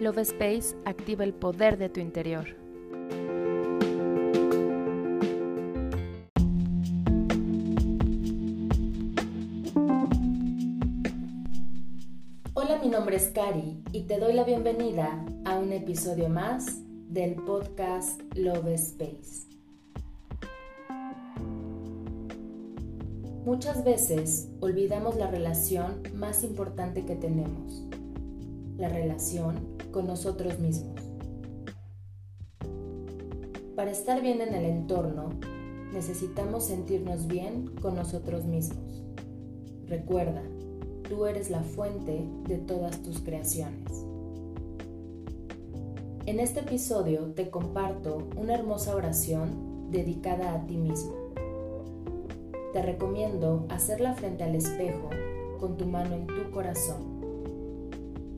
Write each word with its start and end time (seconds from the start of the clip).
Love 0.00 0.20
Space 0.20 0.74
activa 0.86 1.24
el 1.24 1.34
poder 1.34 1.76
de 1.76 1.90
tu 1.90 2.00
interior. 2.00 2.46
Hola, 12.54 12.78
mi 12.82 12.88
nombre 12.88 13.16
es 13.16 13.28
Cari 13.34 13.82
y 13.92 14.04
te 14.04 14.18
doy 14.18 14.32
la 14.32 14.44
bienvenida 14.44 15.22
a 15.44 15.58
un 15.58 15.70
episodio 15.70 16.30
más 16.30 16.80
del 17.10 17.34
podcast 17.34 18.22
Love 18.36 18.68
Space. 18.68 19.50
Muchas 23.44 23.84
veces 23.84 24.48
olvidamos 24.60 25.16
la 25.16 25.30
relación 25.30 26.02
más 26.14 26.42
importante 26.42 27.04
que 27.04 27.16
tenemos, 27.16 27.84
la 28.80 28.88
relación 28.88 29.76
con 29.92 30.06
nosotros 30.06 30.58
mismos. 30.58 30.98
Para 33.76 33.90
estar 33.90 34.20
bien 34.22 34.40
en 34.40 34.54
el 34.54 34.64
entorno, 34.64 35.30
necesitamos 35.92 36.64
sentirnos 36.64 37.26
bien 37.26 37.70
con 37.80 37.94
nosotros 37.94 38.44
mismos. 38.44 39.04
Recuerda, 39.86 40.42
tú 41.08 41.26
eres 41.26 41.50
la 41.50 41.62
fuente 41.62 42.26
de 42.48 42.58
todas 42.58 43.02
tus 43.02 43.20
creaciones. 43.20 44.04
En 46.26 46.40
este 46.40 46.60
episodio 46.60 47.32
te 47.34 47.50
comparto 47.50 48.28
una 48.36 48.54
hermosa 48.54 48.94
oración 48.94 49.90
dedicada 49.90 50.54
a 50.54 50.66
ti 50.66 50.76
mismo. 50.76 51.14
Te 52.72 52.82
recomiendo 52.82 53.66
hacerla 53.68 54.14
frente 54.14 54.44
al 54.44 54.54
espejo 54.54 55.10
con 55.58 55.76
tu 55.76 55.86
mano 55.86 56.14
en 56.14 56.26
tu 56.26 56.50
corazón, 56.52 57.19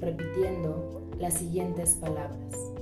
repitiendo 0.00 1.02
las 1.18 1.34
siguientes 1.34 1.96
palabras. 1.96 2.72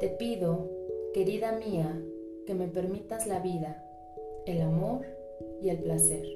Te 0.00 0.10
pido, 0.10 0.70
querida 1.14 1.52
mía, 1.52 2.02
que 2.46 2.54
me 2.54 2.68
permitas 2.68 3.26
la 3.26 3.40
vida, 3.40 3.84
el 4.46 4.60
amor 4.60 5.06
y 5.62 5.70
el 5.70 5.78
placer. 5.78 6.26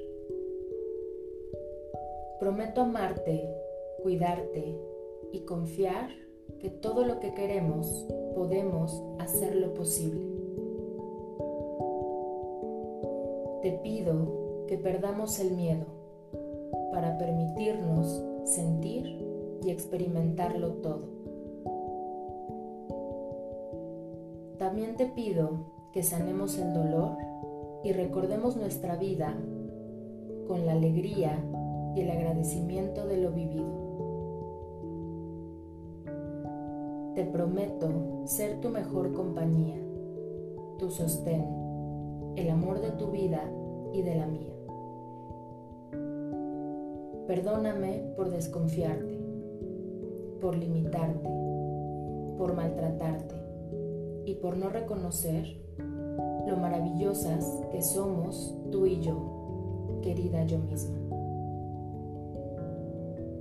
Prometo 2.39 2.81
amarte, 2.81 3.47
cuidarte 4.01 4.75
y 5.31 5.41
confiar 5.41 6.09
que 6.59 6.69
todo 6.69 7.05
lo 7.05 7.19
que 7.19 7.33
queremos 7.33 8.07
podemos 8.39 9.03
hacerlo 9.17 9.73
posible. 9.73 10.21
Te 13.61 13.73
pido 13.83 14.63
que 14.65 14.77
perdamos 14.77 15.41
el 15.41 15.57
miedo 15.57 15.83
para 16.93 17.17
permitirnos 17.17 18.23
sentir 18.45 19.27
y 19.61 19.71
experimentarlo 19.71 20.75
todo. 20.75 21.09
También 24.57 24.95
te 24.95 25.07
pido 25.07 25.65
que 25.91 26.01
sanemos 26.01 26.57
el 26.59 26.73
dolor 26.73 27.17
y 27.83 27.91
recordemos 27.91 28.55
nuestra 28.55 28.95
vida 28.95 29.37
con 30.47 30.65
la 30.65 30.71
alegría 30.71 31.43
y 31.93 31.99
el 31.99 32.09
agradecimiento 32.09 33.05
de 33.05 33.17
lo 33.17 33.31
vivido. 33.33 33.88
Te 37.19 37.25
prometo 37.25 38.21
ser 38.23 38.61
tu 38.61 38.69
mejor 38.69 39.11
compañía, 39.11 39.75
tu 40.77 40.89
sostén, 40.89 41.45
el 42.37 42.49
amor 42.49 42.79
de 42.79 42.91
tu 42.91 43.11
vida 43.11 43.43
y 43.91 44.03
de 44.03 44.15
la 44.15 44.25
mía. 44.25 44.53
Perdóname 47.27 48.13
por 48.15 48.29
desconfiarte, 48.29 49.19
por 50.39 50.55
limitarte, 50.55 51.27
por 52.37 52.53
maltratarte 52.53 53.35
y 54.23 54.35
por 54.35 54.55
no 54.55 54.69
reconocer 54.69 55.43
lo 56.47 56.55
maravillosas 56.55 57.59
que 57.69 57.81
somos 57.81 58.55
tú 58.71 58.85
y 58.85 59.01
yo, 59.01 59.99
querida 60.01 60.45
yo 60.45 60.57
misma. 60.57 60.97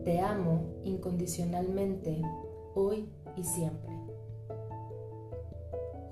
Te 0.03 0.19
amo 0.19 0.63
incondicionalmente 0.83 2.21
hoy 2.75 3.09
y 3.39 3.45
siempre. 3.45 3.97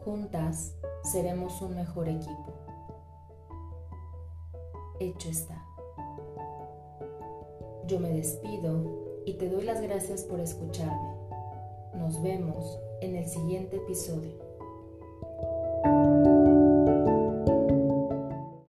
Juntas 0.05 0.75
seremos 1.03 1.61
un 1.61 1.75
mejor 1.75 2.09
equipo. 2.09 2.53
Hecho 5.01 5.29
está. 5.29 5.65
Yo 7.87 7.99
me 8.01 8.11
despido 8.11 9.23
y 9.27 9.35
te 9.35 9.49
doy 9.49 9.65
las 9.65 9.81
gracias 9.81 10.23
por 10.23 10.41
escucharme. 10.41 11.17
Nos 11.95 12.23
vemos 12.23 12.79
en 13.01 13.17
el 13.17 13.27
siguiente 13.27 13.77
episodio. 13.77 14.56